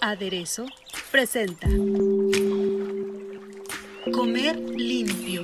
[0.00, 0.66] Aderezo
[1.10, 1.66] presenta
[4.12, 5.42] Comer limpio.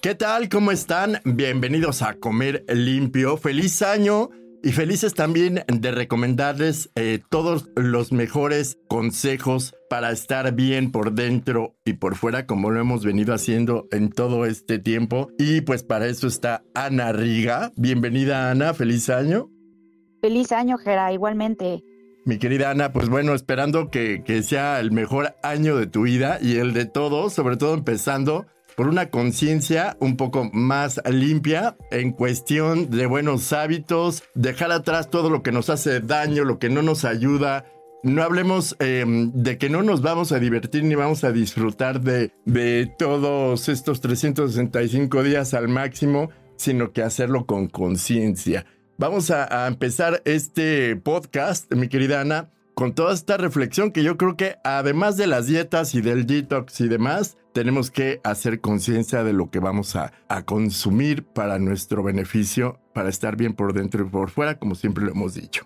[0.00, 0.48] ¿Qué tal?
[0.48, 1.20] ¿Cómo están?
[1.24, 3.36] Bienvenidos a Comer Limpio.
[3.36, 4.30] Feliz año
[4.64, 11.74] y felices también de recomendarles eh, todos los mejores consejos para estar bien por dentro
[11.84, 15.28] y por fuera, como lo hemos venido haciendo en todo este tiempo.
[15.38, 17.72] Y pues para eso está Ana Riga.
[17.76, 19.50] Bienvenida Ana, feliz año.
[20.22, 21.84] Feliz año, Gera, igualmente.
[22.24, 26.38] Mi querida Ana, pues bueno, esperando que, que sea el mejor año de tu vida
[26.40, 32.12] y el de todos, sobre todo empezando por una conciencia un poco más limpia en
[32.12, 36.82] cuestión de buenos hábitos, dejar atrás todo lo que nos hace daño, lo que no
[36.82, 37.66] nos ayuda.
[38.02, 42.32] No hablemos em, de que no nos vamos a divertir ni vamos a disfrutar de,
[42.44, 48.66] de todos estos 365 días al máximo, sino que hacerlo con conciencia.
[48.98, 54.16] Vamos a, a empezar este podcast, mi querida Ana, con toda esta reflexión que yo
[54.16, 59.22] creo que además de las dietas y del detox y demás, tenemos que hacer conciencia
[59.22, 60.12] de lo que vamos a,
[60.44, 65.12] consumir para nuestro beneficio, para estar bien por dentro y por fuera, como siempre lo
[65.12, 65.64] hemos dicho.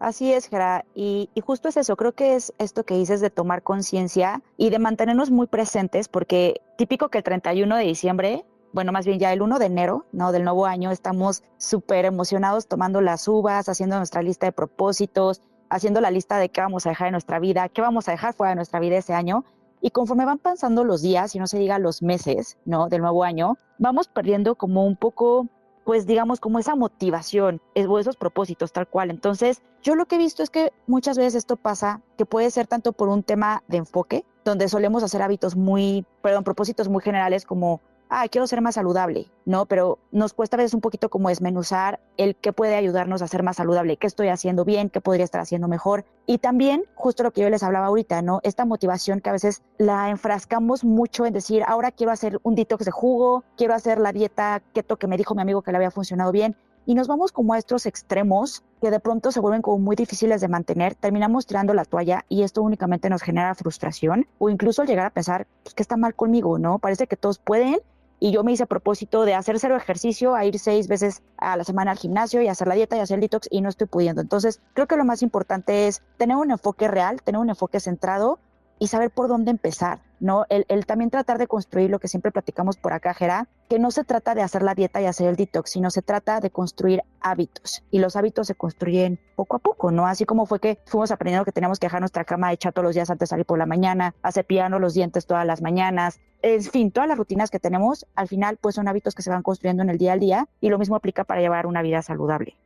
[0.00, 3.30] Así es, Gera, y, y justo es eso, creo que es esto que dices de
[3.30, 8.90] tomar conciencia y de mantenernos muy presentes, porque típico que el 31 de diciembre bueno,
[8.90, 10.32] más bien ya el 1 de enero, ¿no?
[10.32, 16.00] Del nuevo año, estamos súper emocionados tomando las uvas, haciendo nuestra lista de propósitos, haciendo
[16.00, 18.52] la lista de qué vamos a dejar en nuestra vida, qué vamos a dejar fuera
[18.52, 19.44] de nuestra vida ese año.
[19.84, 22.88] Y conforme van pasando los días, y no se diga los meses, ¿no?
[22.88, 25.48] Del nuevo año, vamos perdiendo como un poco,
[25.84, 29.10] pues digamos, como esa motivación, esos propósitos tal cual.
[29.10, 32.68] Entonces, yo lo que he visto es que muchas veces esto pasa, que puede ser
[32.68, 37.44] tanto por un tema de enfoque, donde solemos hacer hábitos muy, perdón, propósitos muy generales
[37.44, 37.80] como
[38.12, 39.64] ah, quiero ser más saludable, ¿no?
[39.64, 43.42] Pero nos cuesta a veces un poquito como desmenuzar el qué puede ayudarnos a ser
[43.42, 46.04] más saludable, qué estoy haciendo bien, qué podría estar haciendo mejor.
[46.26, 48.40] Y también, justo lo que yo les hablaba ahorita, ¿no?
[48.42, 52.84] Esta motivación que a veces la enfrascamos mucho en decir, ahora quiero hacer un detox
[52.84, 55.90] de jugo, quiero hacer la dieta keto que me dijo mi amigo que le había
[55.90, 56.54] funcionado bien.
[56.84, 60.40] Y nos vamos como a estos extremos que de pronto se vuelven como muy difíciles
[60.40, 65.06] de mantener, terminamos tirando la toalla y esto únicamente nos genera frustración o incluso llegar
[65.06, 66.58] a pensar, pues, ¿qué está mal conmigo?
[66.58, 66.80] ¿No?
[66.80, 67.78] Parece que todos pueden
[68.22, 71.56] y yo me hice a propósito de hacer cero ejercicio, a ir seis veces a
[71.56, 73.88] la semana al gimnasio y hacer la dieta y hacer el detox y no estoy
[73.88, 74.20] pudiendo.
[74.22, 78.38] Entonces, creo que lo más importante es tener un enfoque real, tener un enfoque centrado
[78.78, 80.46] y saber por dónde empezar, ¿no?
[80.50, 83.90] El, el, también tratar de construir lo que siempre platicamos por acá, Jera, que no
[83.90, 87.04] se trata de hacer la dieta y hacer el detox, sino se trata de construir
[87.22, 87.82] hábitos.
[87.90, 90.06] Y los hábitos se construyen poco a poco, ¿no?
[90.06, 92.94] Así como fue que fuimos aprendiendo que teníamos que dejar nuestra cama hecha todos los
[92.94, 96.62] días antes de salir por la mañana, a cepillarnos los dientes todas las mañanas, en
[96.62, 99.82] fin, todas las rutinas que tenemos, al final, pues son hábitos que se van construyendo
[99.82, 102.58] en el día al día y lo mismo aplica para llevar una vida saludable.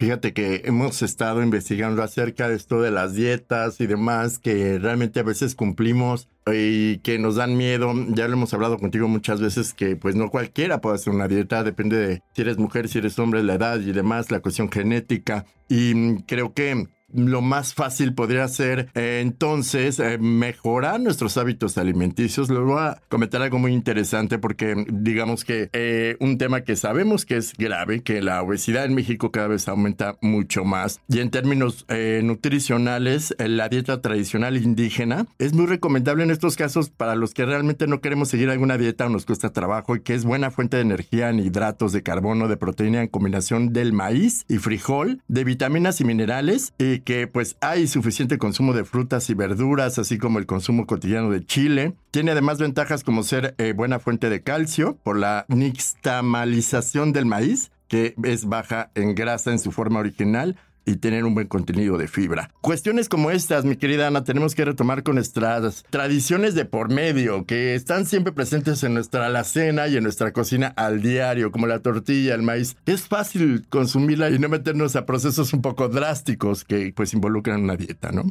[0.00, 5.20] Fíjate que hemos estado investigando acerca de esto de las dietas y demás que realmente
[5.20, 7.92] a veces cumplimos y que nos dan miedo.
[8.08, 11.64] Ya lo hemos hablado contigo muchas veces que pues no cualquiera puede hacer una dieta,
[11.64, 15.46] depende de si eres mujer, si eres hombre, la edad y demás, la cuestión genética.
[15.68, 22.50] Y creo que lo más fácil podría ser eh, entonces eh, mejorar nuestros hábitos alimenticios.
[22.50, 27.24] Les voy a comentar algo muy interesante porque digamos que eh, un tema que sabemos
[27.24, 31.00] que es grave, que la obesidad en México cada vez aumenta mucho más.
[31.08, 31.86] Y en términos
[32.22, 37.86] nutricionales, la dieta tradicional indígena es muy recomendable en estos casos para los que realmente
[37.86, 40.82] no queremos seguir alguna dieta o nos cuesta trabajo y que es buena fuente de
[40.82, 46.00] energía en hidratos de carbono, de proteína en combinación del maíz y frijol, de vitaminas
[46.00, 50.46] y minerales y que pues hay suficiente consumo de frutas y verduras, así como el
[50.46, 51.94] consumo cotidiano de chile.
[52.10, 57.70] Tiene además ventajas como ser eh, buena fuente de calcio por la nixtamalización del maíz,
[57.88, 60.56] que es baja en grasa en su forma original,
[60.90, 62.50] y tener un buen contenido de fibra.
[62.60, 67.46] Cuestiones como estas, mi querida Ana, tenemos que retomar con nuestras tradiciones de por medio,
[67.46, 71.80] que están siempre presentes en nuestra alacena y en nuestra cocina al diario, como la
[71.80, 72.76] tortilla, el maíz.
[72.86, 77.76] Es fácil consumirla y no meternos a procesos un poco drásticos que pues involucran una
[77.76, 78.24] dieta, ¿no?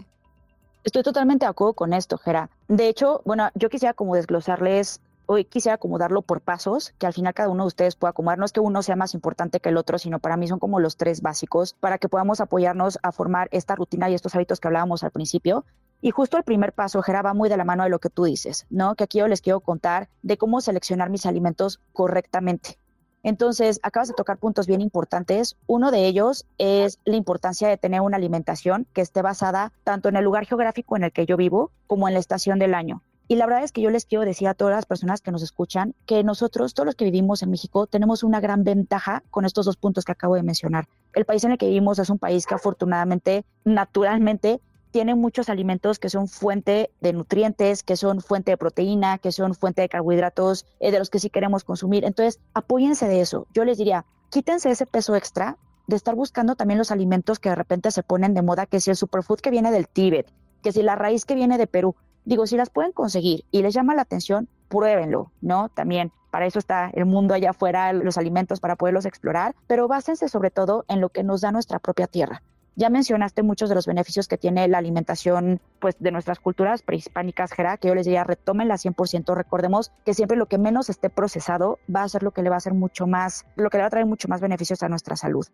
[0.84, 2.50] Estoy totalmente de acuerdo con esto, Gera.
[2.68, 7.36] De hecho, bueno, yo quisiera como desglosarles hoy quisiera acomodarlo por pasos, que al final
[7.36, 8.40] cada uno de ustedes pueda acomodar.
[8.40, 10.80] No es que uno sea más importante que el otro, sino para mí son como
[10.80, 14.68] los tres básicos para que podamos apoyarnos a formar esta rutina y estos hábitos que
[14.68, 15.66] hablábamos al principio.
[16.02, 18.24] Y justo el primer paso, Gera, va muy de la mano de lo que tú
[18.24, 18.96] dices, ¿no?
[18.96, 22.80] Que aquí yo les quiero contar de cómo seleccionar mis alimentos correctamente.
[23.22, 25.58] Entonces, acabas de tocar puntos bien importantes.
[25.68, 30.16] Uno de ellos es la importancia de tener una alimentación que esté basada tanto en
[30.16, 33.04] el lugar geográfico en el que yo vivo como en la estación del año.
[33.32, 35.44] Y la verdad es que yo les quiero decir a todas las personas que nos
[35.44, 39.68] escuchan que nosotros, todos los que vivimos en México, tenemos una gran ventaja con estos
[39.68, 40.88] dos puntos que acabo de mencionar.
[41.14, 46.00] El país en el que vivimos es un país que afortunadamente, naturalmente, tiene muchos alimentos
[46.00, 50.66] que son fuente de nutrientes, que son fuente de proteína, que son fuente de carbohidratos,
[50.80, 52.06] eh, de los que sí queremos consumir.
[52.06, 53.46] Entonces, apóyense de eso.
[53.54, 57.56] Yo les diría, quítense ese peso extra de estar buscando también los alimentos que de
[57.56, 60.34] repente se ponen de moda, que si el superfood que viene del Tíbet,
[60.64, 61.96] que si la raíz que viene de Perú.
[62.30, 65.70] Digo, si las pueden conseguir y les llama la atención, pruébenlo, ¿no?
[65.70, 70.30] También para eso está el mundo allá afuera, los alimentos para poderlos explorar, pero básense
[70.30, 72.44] sobre todo en lo que nos da nuestra propia tierra.
[72.76, 77.52] Ya mencionaste muchos de los beneficios que tiene la alimentación pues, de nuestras culturas prehispánicas,
[77.52, 79.34] Gera, que yo les diría, retómenla 100%.
[79.34, 82.58] Recordemos que siempre lo que menos esté procesado va a ser lo que le va
[82.58, 85.16] a hacer mucho más, lo que le va a traer mucho más beneficios a nuestra
[85.16, 85.48] salud.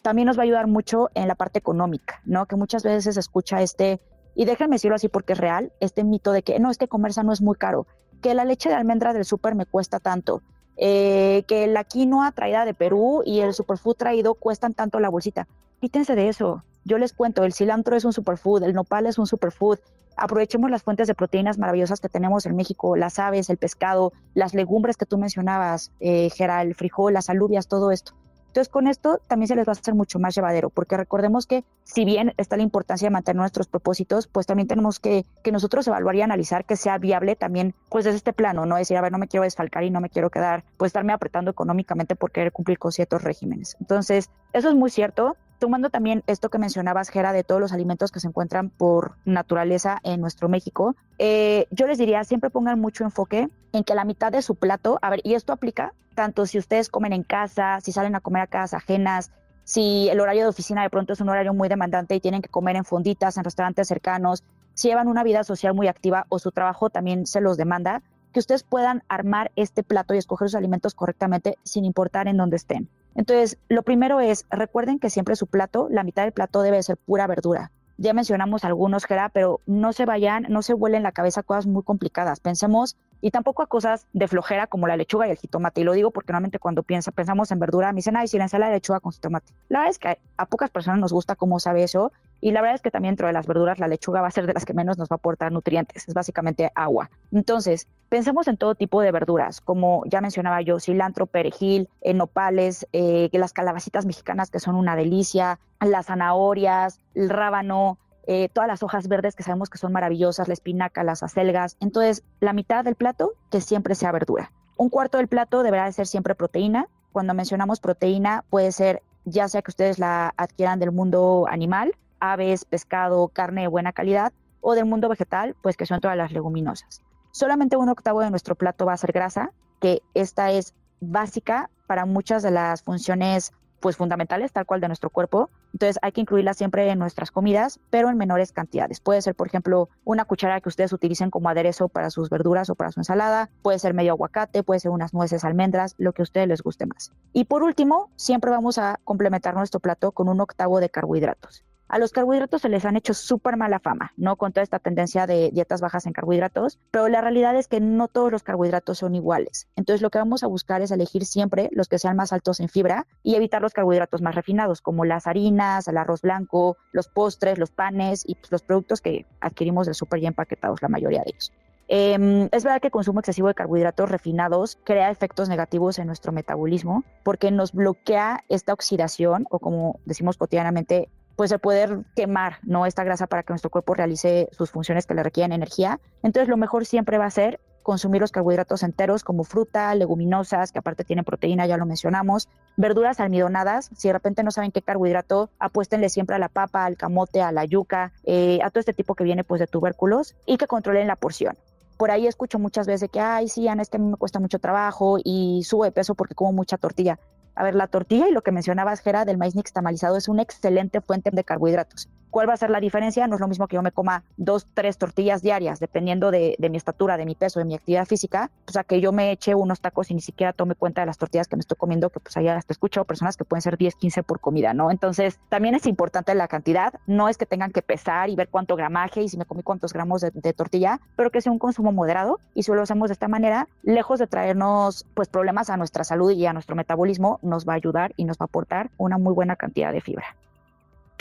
[0.00, 2.46] También nos va a ayudar mucho en la parte económica, ¿no?
[2.46, 4.00] Que muchas veces se escucha este,
[4.34, 7.12] y déjenme decirlo así porque es real, este mito de que no, es que comer
[7.12, 7.86] sano es muy caro,
[8.20, 10.42] que la leche de almendra del súper me cuesta tanto,
[10.76, 15.46] eh, que la quinoa traída de Perú y el superfood traído cuestan tanto la bolsita.
[15.80, 16.62] Quítense de eso.
[16.84, 19.78] Yo les cuento, el cilantro es un superfood, el nopal es un superfood.
[20.16, 24.54] Aprovechemos las fuentes de proteínas maravillosas que tenemos en México, las aves, el pescado, las
[24.54, 28.14] legumbres que tú mencionabas, eh, el frijol, las alubias, todo esto.
[28.52, 31.64] Entonces, con esto también se les va a hacer mucho más llevadero, porque recordemos que
[31.84, 35.88] si bien está la importancia de mantener nuestros propósitos, pues también tenemos que, que nosotros
[35.88, 38.76] evaluar y analizar que sea viable también, pues desde este plano, ¿no?
[38.76, 41.50] Decir, a ver, no me quiero desfalcar y no me quiero quedar, pues estarme apretando
[41.50, 43.78] económicamente por querer cumplir con ciertos regímenes.
[43.80, 48.10] Entonces, eso es muy cierto tomando también esto que mencionabas, Gera, de todos los alimentos
[48.10, 53.04] que se encuentran por naturaleza en nuestro México, eh, yo les diría, siempre pongan mucho
[53.04, 56.58] enfoque en que la mitad de su plato, a ver, y esto aplica tanto si
[56.58, 59.30] ustedes comen en casa, si salen a comer a casas ajenas,
[59.64, 62.48] si el horario de oficina de pronto es un horario muy demandante y tienen que
[62.48, 64.42] comer en fonditas, en restaurantes cercanos,
[64.74, 68.40] si llevan una vida social muy activa o su trabajo también se los demanda, que
[68.40, 72.88] ustedes puedan armar este plato y escoger sus alimentos correctamente sin importar en dónde estén.
[73.14, 76.96] Entonces, lo primero es, recuerden que siempre su plato, la mitad del plato debe ser
[76.96, 77.70] pura verdura.
[78.02, 81.84] Ya mencionamos algunos, Gera, pero no se vayan, no se vuelen la cabeza cosas muy
[81.84, 82.40] complicadas.
[82.40, 85.82] Pensemos, y tampoco a cosas de flojera como la lechuga y el jitomate.
[85.82, 88.44] Y lo digo porque normalmente cuando piensa, pensamos en verdura, me dicen, ay, si la
[88.46, 89.52] ensalada de lechuga con jitomate.
[89.68, 92.10] La verdad es que a pocas personas nos gusta cómo sabe eso.
[92.42, 94.46] Y la verdad es que también dentro de las verduras la lechuga va a ser
[94.48, 96.08] de las que menos nos va a aportar nutrientes.
[96.08, 97.08] Es básicamente agua.
[97.30, 103.30] Entonces, pensemos en todo tipo de verduras, como ya mencionaba yo, cilantro, perejil, nopales, eh,
[103.32, 109.06] las calabacitas mexicanas que son una delicia, las zanahorias, el rábano, eh, todas las hojas
[109.06, 111.76] verdes que sabemos que son maravillosas, la espinaca, las acelgas.
[111.78, 114.50] Entonces, la mitad del plato que siempre sea verdura.
[114.76, 116.88] Un cuarto del plato deberá de ser siempre proteína.
[117.12, 122.64] Cuando mencionamos proteína, puede ser ya sea que ustedes la adquieran del mundo animal, aves,
[122.64, 127.02] pescado, carne de buena calidad, o del mundo vegetal, pues que son todas las leguminosas.
[127.32, 132.06] Solamente un octavo de nuestro plato va a ser grasa, que esta es básica para
[132.06, 135.50] muchas de las funciones pues fundamentales, tal cual de nuestro cuerpo.
[135.72, 139.00] Entonces hay que incluirla siempre en nuestras comidas, pero en menores cantidades.
[139.00, 142.76] Puede ser, por ejemplo, una cuchara que ustedes utilicen como aderezo para sus verduras o
[142.76, 146.24] para su ensalada, puede ser medio aguacate, puede ser unas nueces, almendras, lo que a
[146.24, 147.12] ustedes les guste más.
[147.32, 151.64] Y por último, siempre vamos a complementar nuestro plato con un octavo de carbohidratos.
[151.92, 154.36] A los carbohidratos se les han hecho súper mala fama, ¿no?
[154.36, 158.08] Con toda esta tendencia de dietas bajas en carbohidratos, pero la realidad es que no
[158.08, 159.68] todos los carbohidratos son iguales.
[159.76, 162.70] Entonces lo que vamos a buscar es elegir siempre los que sean más altos en
[162.70, 167.58] fibra y evitar los carbohidratos más refinados, como las harinas, el arroz blanco, los postres,
[167.58, 171.28] los panes y pues, los productos que adquirimos del súper ya empaquetados, la mayoría de
[171.28, 171.52] ellos.
[171.88, 176.32] Em, es verdad que el consumo excesivo de carbohidratos refinados crea efectos negativos en nuestro
[176.32, 181.10] metabolismo porque nos bloquea esta oxidación o como decimos cotidianamente
[181.42, 185.14] pues el poder quemar no esta grasa para que nuestro cuerpo realice sus funciones que
[185.14, 185.98] le requieren energía.
[186.22, 190.78] Entonces lo mejor siempre va a ser consumir los carbohidratos enteros como fruta, leguminosas, que
[190.78, 195.50] aparte tienen proteína, ya lo mencionamos, verduras almidonadas, si de repente no saben qué carbohidrato,
[195.58, 199.16] apuéstenle siempre a la papa, al camote, a la yuca, eh, a todo este tipo
[199.16, 201.56] que viene pues de tubérculos y que controlen la porción.
[201.96, 204.60] Por ahí escucho muchas veces que, ay, sí, Ana, es a mí me cuesta mucho
[204.60, 207.18] trabajo y subo de peso porque como mucha tortilla.
[207.54, 211.00] A ver, la tortilla y lo que mencionabas, Gera, del maíz nixtamalizado es una excelente
[211.00, 212.08] fuente de carbohidratos.
[212.32, 213.26] ¿Cuál va a ser la diferencia?
[213.26, 216.78] No es lo mismo que yo me coma dos, tres tortillas diarias, dependiendo de, mi
[216.78, 219.82] estatura, de mi peso, de mi actividad física, o sea, que yo me eche unos
[219.82, 222.34] tacos y ni siquiera tome cuenta de las tortillas que me estoy comiendo, que pues
[222.38, 224.90] allá hasta escuchado personas que pueden ser 10, 15 por comida, ¿no?
[224.90, 228.76] Entonces, también es importante la cantidad, no es que tengan que pesar y ver cuánto
[228.76, 231.92] gramaje y si me comí cuántos gramos de, de tortilla, pero que sea un consumo
[231.92, 236.02] moderado y si lo hacemos de esta manera, lejos de traernos pues problemas a nuestra
[236.02, 239.18] salud y a nuestro metabolismo, nos va a ayudar y nos va a aportar una
[239.18, 240.34] muy buena cantidad de fibra.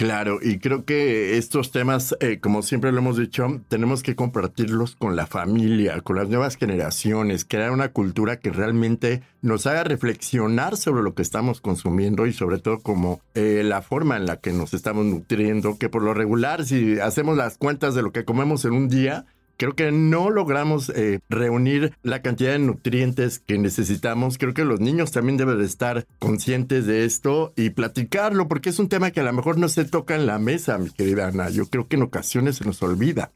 [0.02, 4.96] Claro, y creo que estos temas, eh, como siempre lo hemos dicho, tenemos que compartirlos
[4.96, 10.76] con la familia, con las nuevas generaciones, crear una cultura que realmente nos haga reflexionar
[10.76, 14.54] sobre lo que estamos consumiendo y sobre todo como eh, la forma en la que
[14.54, 18.66] nos estamos nutriendo, que por lo regular, si hacemos las cuentas de lo que comemos
[18.66, 19.28] en un día,
[19.58, 24.38] creo que no logramos eh, reunir la cantidad de nutrientes que necesitamos.
[24.38, 28.90] Creo que los niños también deben estar conscientes de esto y platicarlo, porque es un
[28.90, 31.50] tema que a lo mejor no se toca en la mesa, mi querida Ana.
[31.50, 33.32] Yo creo que en ocasiones se nos olvida.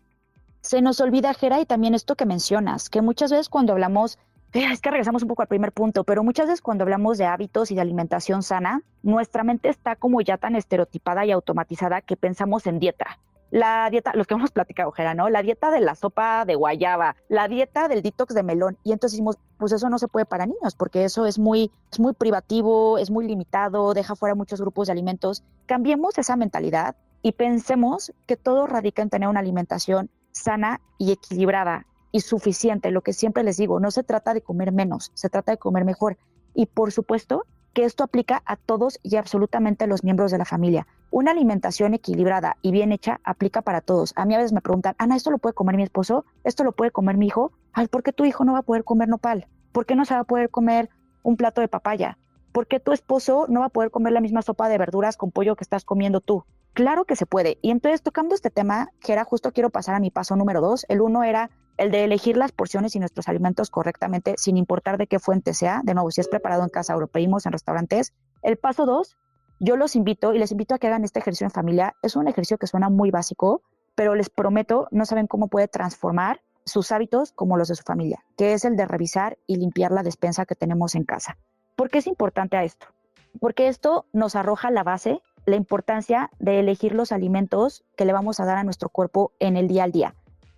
[0.62, 4.18] Se nos olvida, Jera, y también esto que mencionas, que muchas veces cuando hablamos
[4.54, 7.26] eh, es que regresamos un poco al primer punto, pero muchas veces cuando hablamos de
[7.26, 12.16] hábitos y de alimentación sana, nuestra mente está como ya tan estereotipada y automatizada que
[12.16, 13.20] pensamos en dieta
[13.52, 15.30] la dieta, los que hemos platicado, Jera, ¿no?
[15.30, 18.78] La dieta de la sopa de guayaba, la dieta del detox de melón.
[18.84, 22.00] Y entonces decimos, pues eso no se puede para niños, porque eso es muy, es
[22.00, 25.44] muy privativo, es muy limitado, deja fuera muchos grupos de alimentos.
[25.66, 31.86] Cambiemos esa mentalidad y pensemos que todo radica en tener una alimentación sana y equilibrada
[32.12, 32.92] y suficiente.
[32.92, 35.86] Lo que siempre les digo, no se trata de comer menos, se trata de comer
[35.86, 36.18] mejor.
[36.54, 37.46] Y por supuesto
[37.76, 40.88] que esto aplica a todos y absolutamente a los miembros de la familia.
[41.12, 44.14] Una alimentación equilibrada y bien hecha aplica para todos.
[44.16, 46.26] A mí a veces me preguntan, Ana, ¿esto lo puede comer mi esposo?
[46.46, 47.52] ¿Esto lo puede comer mi hijo?
[47.74, 49.48] Ay, ¿por qué tu hijo no va a poder comer nopal?
[49.74, 50.90] ¿Por qué no se va a poder comer
[51.22, 52.18] un plato de papaya?
[52.54, 55.32] ¿Por qué tu esposo no va a poder comer la misma sopa de verduras con
[55.32, 56.46] pollo que estás comiendo tú?
[56.74, 57.58] Claro que se puede.
[57.62, 60.86] Y entonces, tocando este tema, que era justo quiero pasar a mi paso número dos.
[60.88, 65.08] El uno era el de elegir las porciones y nuestros alimentos correctamente, sin importar de
[65.08, 65.82] qué fuente sea.
[65.84, 68.14] De nuevo, si es preparado en casa o lo pedimos en restaurantes.
[68.42, 69.18] El paso dos,
[69.60, 71.96] yo los invito y les invito a que hagan este ejercicio en familia.
[72.02, 73.62] Es un ejercicio que suena muy básico,
[73.96, 78.24] pero les prometo, no saben cómo puede transformar sus hábitos como los de su familia,
[78.38, 81.38] que es el de revisar y limpiar la despensa que tenemos en casa.
[81.76, 82.88] ¿Por qué es importante a esto?
[83.40, 88.40] Porque esto nos arroja la base, la importancia de elegir los alimentos que le vamos
[88.40, 90.16] a dar a nuestro cuerpo en el día al día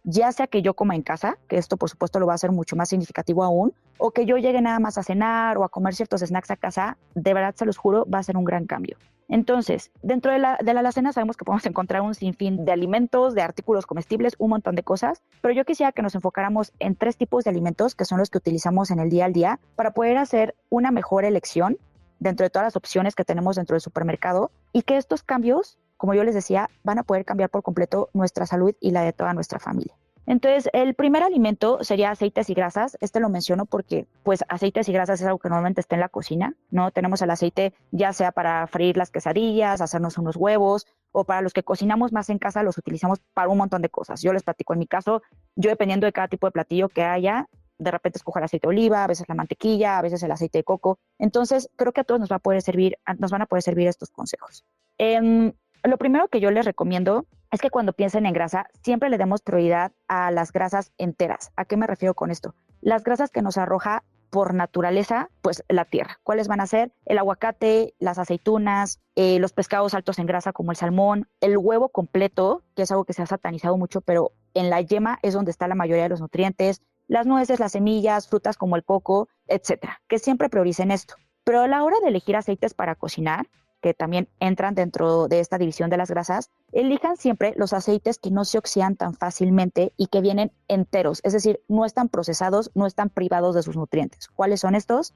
[0.09, 2.53] ya sea que yo coma en casa, que esto por supuesto lo va a hacer
[2.53, 5.95] mucho más significativo aún, o que yo llegue nada más a cenar o a comer
[5.95, 8.97] ciertos snacks a casa, de verdad se los juro, va a ser un gran cambio.
[9.27, 13.35] Entonces, dentro de la, de la alacena sabemos que podemos encontrar un sinfín de alimentos,
[13.35, 17.17] de artículos comestibles, un montón de cosas, pero yo quisiera que nos enfocáramos en tres
[17.17, 20.17] tipos de alimentos que son los que utilizamos en el día al día para poder
[20.17, 21.77] hacer una mejor elección
[22.19, 26.13] dentro de todas las opciones que tenemos dentro del supermercado y que estos cambios como
[26.13, 29.33] yo les decía, van a poder cambiar por completo nuestra salud y la de toda
[29.33, 29.95] nuestra familia.
[30.27, 32.97] Entonces, el primer alimento sería aceites y grasas.
[32.99, 36.09] Este lo menciono porque, pues, aceites y grasas es algo que normalmente está en la
[36.09, 36.91] cocina, ¿no?
[36.91, 41.53] Tenemos el aceite ya sea para freír las quesadillas, hacernos unos huevos, o para los
[41.53, 44.21] que cocinamos más en casa, los utilizamos para un montón de cosas.
[44.21, 45.21] Yo les platico en mi caso,
[45.55, 48.69] yo dependiendo de cada tipo de platillo que haya, de repente escojo el aceite de
[48.69, 50.99] oliva, a veces la mantequilla, a veces el aceite de coco.
[51.19, 53.87] Entonces, creo que a todos nos va a poder servir, nos van a poder servir
[53.87, 54.65] estos consejos.
[54.97, 59.17] Eh, lo primero que yo les recomiendo es que cuando piensen en grasa, siempre le
[59.17, 61.51] demos prioridad a las grasas enteras.
[61.55, 62.55] ¿A qué me refiero con esto?
[62.81, 66.19] Las grasas que nos arroja por naturaleza, pues la tierra.
[66.23, 66.91] ¿Cuáles van a ser?
[67.05, 71.89] El aguacate, las aceitunas, eh, los pescados altos en grasa como el salmón, el huevo
[71.89, 75.51] completo, que es algo que se ha satanizado mucho, pero en la yema es donde
[75.51, 80.01] está la mayoría de los nutrientes, las nueces, las semillas, frutas como el coco, etcétera.
[80.09, 81.15] Que siempre prioricen esto.
[81.45, 83.47] Pero a la hora de elegir aceites para cocinar,
[83.81, 88.31] que también entran dentro de esta división de las grasas, elijan siempre los aceites que
[88.31, 92.85] no se oxidan tan fácilmente y que vienen enteros, es decir, no están procesados, no
[92.85, 94.27] están privados de sus nutrientes.
[94.27, 95.13] ¿Cuáles son estos?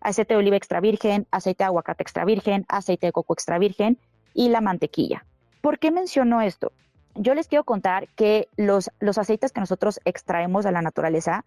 [0.00, 3.98] Aceite de oliva extra virgen, aceite de aguacate extra virgen, aceite de coco extra virgen
[4.34, 5.24] y la mantequilla.
[5.60, 6.72] ¿Por qué menciono esto?
[7.14, 11.44] Yo les quiero contar que los, los aceites que nosotros extraemos de la naturaleza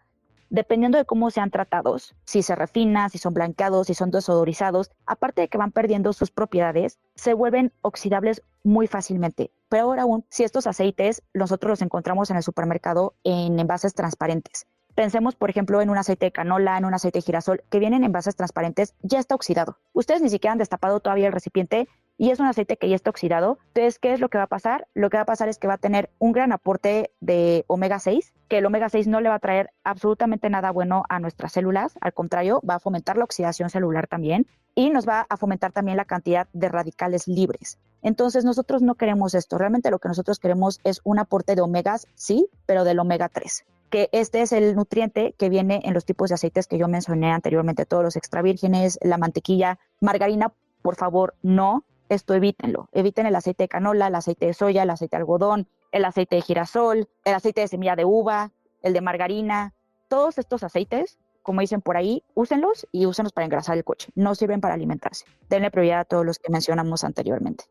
[0.52, 5.42] dependiendo de cómo sean tratados, si se refina, si son blanqueados, si son desodorizados, aparte
[5.42, 9.52] de que van perdiendo sus propiedades, se vuelven oxidables muy fácilmente.
[9.70, 14.68] Pero aún, si estos aceites nosotros los encontramos en el supermercado en envases transparentes.
[14.94, 18.02] Pensemos, por ejemplo, en un aceite de canola, en un aceite de girasol, que vienen
[18.02, 19.78] en envases transparentes, ya está oxidado.
[19.94, 21.88] Ustedes ni siquiera han destapado todavía el recipiente
[22.22, 23.58] y es un aceite que ya está oxidado.
[23.70, 24.88] Entonces, ¿qué es lo que va a pasar?
[24.94, 27.98] Lo que va a pasar es que va a tener un gran aporte de omega
[27.98, 31.54] 6, que el omega 6 no le va a traer absolutamente nada bueno a nuestras
[31.54, 35.72] células, al contrario, va a fomentar la oxidación celular también y nos va a fomentar
[35.72, 37.80] también la cantidad de radicales libres.
[38.04, 42.06] Entonces nosotros no queremos esto, realmente lo que nosotros queremos es un aporte de omegas,
[42.14, 46.30] sí, pero del omega 3 que este es el nutriente que viene en los tipos
[46.30, 51.36] de aceites que yo mencioné anteriormente, todos los extra vírgenes, la mantequilla, margarina, por favor,
[51.42, 52.90] no, esto evítenlo.
[52.92, 56.36] Eviten el aceite de canola, el aceite de soya, el aceite de algodón, el aceite
[56.36, 58.52] de girasol, el aceite de semilla de uva,
[58.82, 59.74] el de margarina.
[60.10, 64.10] Todos estos aceites, como dicen por ahí, úsenlos y úsenlos para engrasar el coche.
[64.16, 65.26] No sirven para alimentarse.
[65.50, 67.66] Denle prioridad a todos los que mencionamos anteriormente.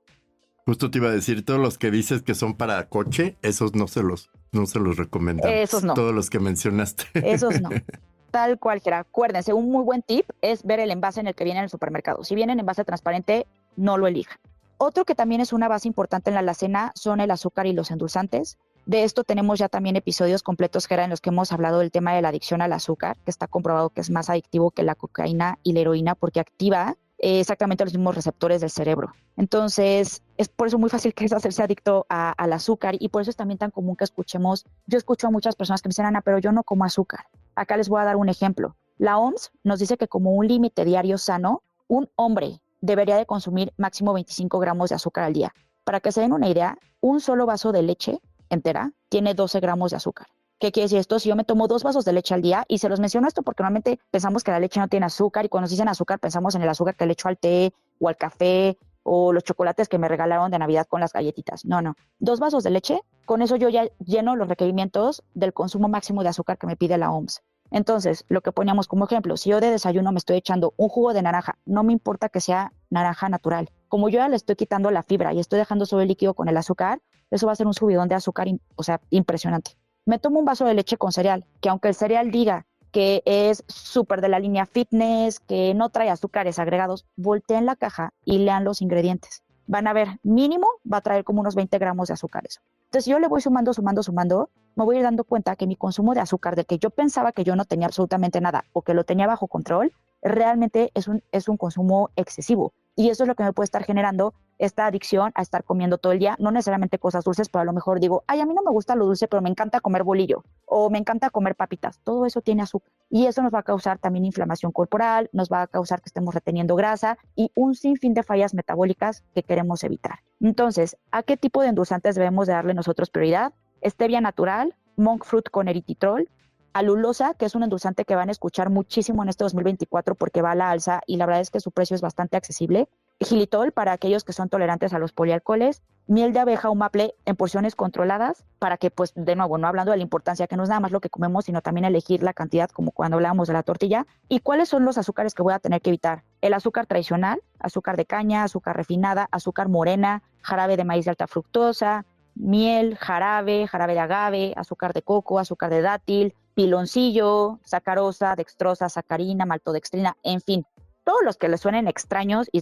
[0.64, 3.88] Justo te iba a decir, todos los que dices que son para coche, esos no
[3.88, 5.54] se los, no se los recomendamos.
[5.54, 5.94] Esos no.
[5.94, 7.04] Todos los que mencionaste.
[7.14, 7.70] Esos no.
[8.30, 11.44] Tal cual, que Acuérdense, un muy buen tip es ver el envase en el que
[11.44, 12.23] viene en el supermercado.
[12.23, 13.47] Si viene en envase transparente,
[13.77, 14.39] no lo elija.
[14.79, 17.91] Otro que también es una base importante en la alacena son el azúcar y los
[17.91, 18.59] endulzantes.
[18.87, 22.15] De esto tenemos ya también episodios completos, que en los que hemos hablado del tema
[22.15, 25.59] de la adicción al azúcar, que está comprobado que es más adictivo que la cocaína
[25.62, 29.12] y la heroína porque activa eh, exactamente los mismos receptores del cerebro.
[29.37, 33.31] Entonces, es por eso muy fácil que es hacerse adicto al azúcar y por eso
[33.31, 36.23] es también tan común que escuchemos, yo escucho a muchas personas que me dicen, Ana,
[36.23, 37.27] pero yo no como azúcar.
[37.55, 38.77] Acá les voy a dar un ejemplo.
[38.97, 43.73] La OMS nos dice que como un límite diario sano, un hombre debería de consumir
[43.77, 45.55] máximo 25 gramos de azúcar al día.
[45.85, 49.91] Para que se den una idea, un solo vaso de leche entera tiene 12 gramos
[49.91, 50.27] de azúcar.
[50.59, 51.19] ¿Qué quiere decir esto?
[51.19, 53.43] Si yo me tomo dos vasos de leche al día, y se los menciono esto
[53.43, 56.55] porque normalmente pensamos que la leche no tiene azúcar, y cuando nos dicen azúcar pensamos
[56.55, 59.99] en el azúcar que le echo al té o al café o los chocolates que
[59.99, 61.65] me regalaron de Navidad con las galletitas.
[61.65, 61.97] No, no.
[62.19, 66.29] Dos vasos de leche, con eso yo ya lleno los requerimientos del consumo máximo de
[66.29, 67.43] azúcar que me pide la OMS.
[67.71, 71.12] Entonces, lo que poníamos como ejemplo, si yo de desayuno me estoy echando un jugo
[71.12, 73.71] de naranja, no me importa que sea naranja natural.
[73.89, 76.49] Como yo ya le estoy quitando la fibra y estoy dejando solo el líquido con
[76.49, 77.00] el azúcar,
[77.31, 79.73] eso va a ser un subidón de azúcar, o sea, impresionante.
[80.05, 83.62] Me tomo un vaso de leche con cereal, que aunque el cereal diga que es
[83.69, 88.65] súper de la línea fitness, que no trae azúcares agregados, volteen la caja y lean
[88.65, 89.43] los ingredientes.
[89.67, 92.61] Van a ver, mínimo va a traer como unos 20 gramos de azúcares.
[92.90, 95.76] Entonces yo le voy sumando, sumando, sumando, me voy a ir dando cuenta que mi
[95.76, 98.94] consumo de azúcar, del que yo pensaba que yo no tenía absolutamente nada o que
[98.94, 99.92] lo tenía bajo control,
[100.23, 102.73] realmente es un, es un consumo excesivo.
[103.00, 106.12] Y eso es lo que me puede estar generando esta adicción a estar comiendo todo
[106.12, 108.62] el día, no necesariamente cosas dulces, pero a lo mejor digo, ay, a mí no
[108.62, 111.98] me gusta lo dulce, pero me encanta comer bolillo o me encanta comer papitas.
[112.05, 115.62] Todo eso tiene azúcar y eso nos va a causar también inflamación corporal, nos va
[115.62, 120.18] a causar que estemos reteniendo grasa y un sinfín de fallas metabólicas que queremos evitar.
[120.38, 123.55] Entonces, ¿a qué tipo de endulzantes debemos de darle nosotros prioridad?
[123.83, 126.29] Stevia natural, monk fruit con eritritol,
[126.72, 130.52] alulosa, que es un endulzante que van a escuchar muchísimo en este 2024 porque va
[130.52, 132.88] a la alza y la verdad es que su precio es bastante accesible
[133.20, 137.37] gilitol para aquellos que son tolerantes a los polialcoholes, miel de abeja o maple en
[137.37, 140.68] porciones controladas para que, pues, de nuevo, no hablando de la importancia que no es
[140.68, 143.62] nada más lo que comemos, sino también elegir la cantidad, como cuando hablábamos de la
[143.62, 144.06] tortilla.
[144.28, 146.24] ¿Y cuáles son los azúcares que voy a tener que evitar?
[146.40, 151.26] El azúcar tradicional, azúcar de caña, azúcar refinada, azúcar morena, jarabe de maíz de alta
[151.26, 158.90] fructosa, miel, jarabe, jarabe de agave, azúcar de coco, azúcar de dátil, piloncillo, sacarosa, dextrosa,
[158.90, 160.66] sacarina, maltodextrina, en fin,
[161.05, 162.61] todos los que les suenen extraños y,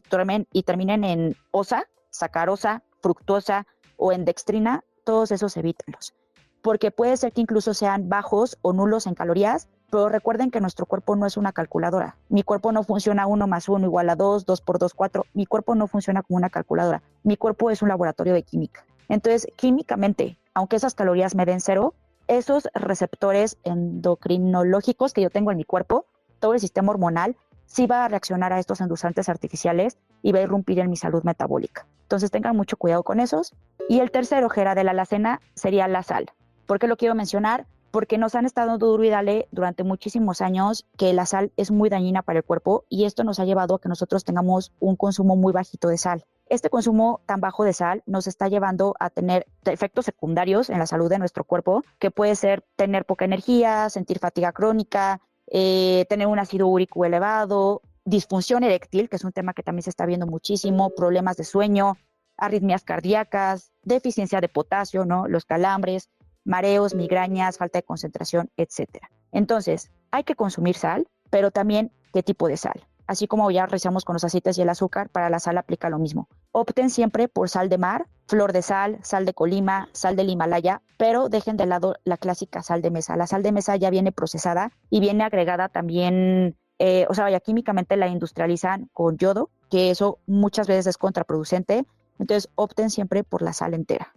[0.62, 6.14] terminen en osa, sacarosa, fructosa o en dextrina, todos esos evítenlos.
[6.62, 10.86] Porque puede ser que incluso sean bajos o nulos en calorías, pero recuerden que nuestro
[10.86, 12.16] cuerpo no es una calculadora.
[12.28, 15.24] Mi cuerpo no funciona 1 más 1 igual a 2, 2 por 2, 4.
[15.34, 17.02] Mi cuerpo no funciona como una calculadora.
[17.24, 18.86] Mi cuerpo es un laboratorio de química.
[19.08, 21.94] Entonces, químicamente, aunque esas calorías me den cero,
[22.28, 26.06] esos receptores endocrinológicos que yo tengo en mi cuerpo,
[26.38, 27.36] todo el sistema hormonal,
[27.66, 31.22] sí va a reaccionar a estos endulzantes artificiales y va a irrumpir en mi salud
[31.22, 31.86] metabólica.
[32.02, 33.54] Entonces tengan mucho cuidado con esos.
[33.88, 36.30] Y el tercero, Gera, de la alacena sería la sal.
[36.66, 37.66] ¿Por qué lo quiero mencionar?
[37.90, 41.88] Porque nos han estado duro y dale durante muchísimos años que la sal es muy
[41.88, 45.36] dañina para el cuerpo y esto nos ha llevado a que nosotros tengamos un consumo
[45.36, 46.24] muy bajito de sal.
[46.50, 50.86] Este consumo tan bajo de sal nos está llevando a tener efectos secundarios en la
[50.86, 56.26] salud de nuestro cuerpo, que puede ser tener poca energía, sentir fatiga crónica, eh, tener
[56.26, 60.26] un ácido úrico elevado, disfunción eréctil, que es un tema que también se está viendo
[60.26, 61.96] muchísimo, problemas de sueño,
[62.38, 65.28] arritmias cardíacas, deficiencia de potasio, ¿no?
[65.28, 66.08] Los calambres,
[66.44, 69.10] mareos, migrañas, falta de concentración, etcétera.
[69.32, 72.86] Entonces, hay que consumir sal, pero también qué tipo de sal.
[73.08, 75.98] Así como ya realizamos con los aceites y el azúcar, para la sal aplica lo
[75.98, 76.28] mismo.
[76.52, 80.82] Opten siempre por sal de mar, flor de sal, sal de Colima, sal del Himalaya,
[80.98, 83.16] pero dejen de lado la clásica sal de mesa.
[83.16, 87.40] La sal de mesa ya viene procesada y viene agregada también, eh, o sea, ya
[87.40, 91.86] químicamente la industrializan con yodo, que eso muchas veces es contraproducente.
[92.18, 94.12] Entonces, opten siempre por la sal entera.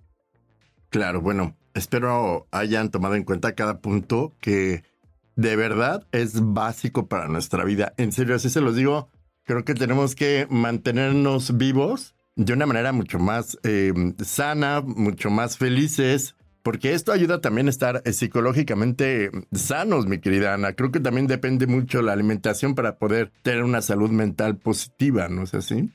[0.89, 4.83] Claro, bueno, espero hayan tomado en cuenta cada punto que
[5.41, 7.93] de verdad es básico para nuestra vida.
[7.97, 9.09] En serio, así se los digo.
[9.43, 13.91] Creo que tenemos que mantenernos vivos de una manera mucho más eh,
[14.23, 20.53] sana, mucho más felices, porque esto ayuda también a estar eh, psicológicamente sanos, mi querida
[20.53, 20.73] Ana.
[20.73, 25.43] Creo que también depende mucho la alimentación para poder tener una salud mental positiva, ¿no
[25.43, 25.89] es así?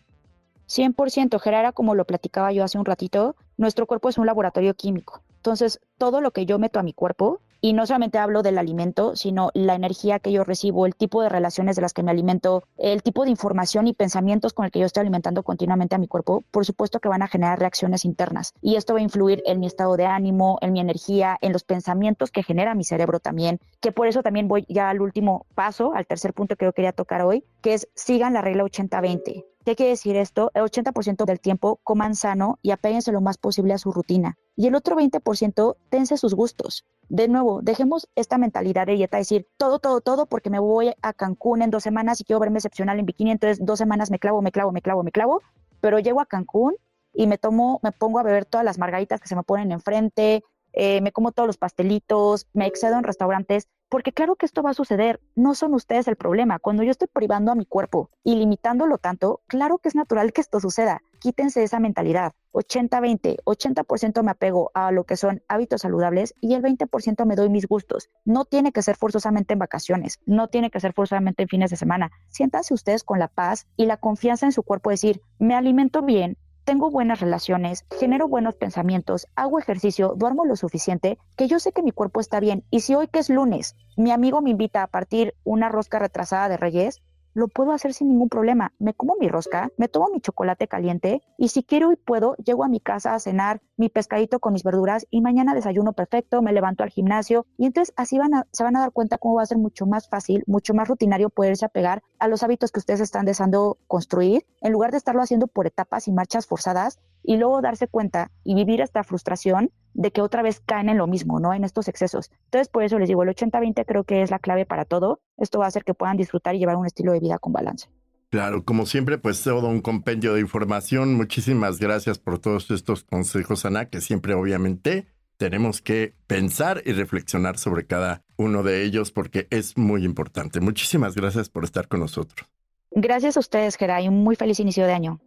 [0.68, 5.22] 100%, Gerara, como lo platicaba yo hace un ratito, nuestro cuerpo es un laboratorio químico.
[5.36, 9.16] Entonces, todo lo que yo meto a mi cuerpo, y no solamente hablo del alimento,
[9.16, 12.64] sino la energía que yo recibo, el tipo de relaciones de las que me alimento,
[12.76, 16.08] el tipo de información y pensamientos con el que yo estoy alimentando continuamente a mi
[16.08, 18.52] cuerpo, por supuesto que van a generar reacciones internas.
[18.60, 21.64] Y esto va a influir en mi estado de ánimo, en mi energía, en los
[21.64, 25.94] pensamientos que genera mi cerebro también, que por eso también voy ya al último paso,
[25.94, 29.44] al tercer punto que yo quería tocar hoy, que es sigan la regla 80-20.
[29.66, 30.52] ¿Qué quiere decir esto?
[30.54, 34.38] El 80% del tiempo coman sano y apéguense lo más posible a su rutina.
[34.54, 36.84] Y el otro 20% tense sus gustos.
[37.08, 41.12] De nuevo, dejemos esta mentalidad de dieta, decir todo, todo, todo, porque me voy a
[41.12, 44.40] Cancún en dos semanas y quiero verme excepcional en bikini, entonces dos semanas me clavo,
[44.40, 45.42] me clavo, me clavo, me clavo,
[45.80, 46.76] pero llego a Cancún
[47.12, 50.44] y me tomo, me pongo a beber todas las margaritas que se me ponen enfrente,
[50.76, 54.70] eh, me como todos los pastelitos, me excedo en restaurantes, porque claro que esto va
[54.70, 56.58] a suceder, no son ustedes el problema.
[56.58, 60.40] Cuando yo estoy privando a mi cuerpo y limitándolo tanto, claro que es natural que
[60.40, 61.02] esto suceda.
[61.20, 62.32] Quítense esa mentalidad.
[62.52, 67.48] 80-20, 80%, me apego a lo que son hábitos saludables y el 20% me doy
[67.48, 68.08] mis gustos.
[68.24, 71.76] No tiene que ser forzosamente en vacaciones, no tiene que ser forzosamente en fines de
[71.76, 72.10] semana.
[72.28, 76.38] Siéntanse ustedes con la paz y la confianza en su cuerpo, decir, me alimento bien,
[76.66, 81.84] tengo buenas relaciones, genero buenos pensamientos, hago ejercicio, duermo lo suficiente, que yo sé que
[81.84, 82.64] mi cuerpo está bien.
[82.72, 86.48] Y si hoy que es lunes, mi amigo me invita a partir una rosca retrasada
[86.48, 87.02] de Reyes,
[87.36, 88.72] lo puedo hacer sin ningún problema.
[88.78, 92.64] Me como mi rosca, me tomo mi chocolate caliente y si quiero y puedo, llego
[92.64, 96.54] a mi casa a cenar mi pescadito con mis verduras y mañana desayuno perfecto, me
[96.54, 99.42] levanto al gimnasio y entonces así van a, se van a dar cuenta cómo va
[99.42, 103.00] a ser mucho más fácil, mucho más rutinario poderse apegar a los hábitos que ustedes
[103.00, 107.60] están deseando construir en lugar de estarlo haciendo por etapas y marchas forzadas y luego
[107.60, 111.54] darse cuenta y vivir esta frustración de que otra vez caen en lo mismo, ¿no?
[111.54, 112.30] En estos excesos.
[112.44, 115.20] Entonces, por eso les digo, el 80-20 creo que es la clave para todo.
[115.38, 117.88] Esto va a hacer que puedan disfrutar y llevar un estilo de vida con balance.
[118.28, 121.14] Claro, como siempre, pues todo un compendio de información.
[121.14, 125.06] Muchísimas gracias por todos estos consejos, Ana, que siempre obviamente
[125.38, 130.60] tenemos que pensar y reflexionar sobre cada uno de ellos porque es muy importante.
[130.60, 132.46] Muchísimas gracias por estar con nosotros.
[132.90, 134.08] Gracias a ustedes, Geray.
[134.08, 135.20] Un muy feliz inicio de año.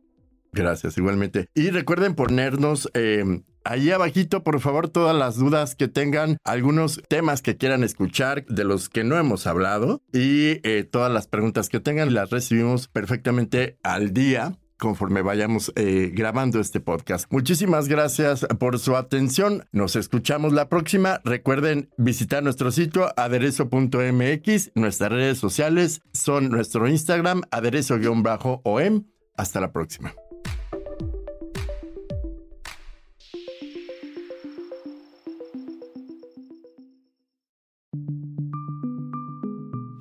[0.51, 1.47] Gracias, igualmente.
[1.53, 7.41] Y recuerden ponernos eh, ahí abajito, por favor, todas las dudas que tengan, algunos temas
[7.41, 11.79] que quieran escuchar de los que no hemos hablado y eh, todas las preguntas que
[11.79, 17.31] tengan las recibimos perfectamente al día conforme vayamos eh, grabando este podcast.
[17.31, 19.65] Muchísimas gracias por su atención.
[19.71, 21.19] Nos escuchamos la próxima.
[21.25, 24.71] Recuerden visitar nuestro sitio aderezo.mx.
[24.75, 29.03] Nuestras redes sociales son nuestro Instagram aderezo-om.
[29.35, 30.13] Hasta la próxima.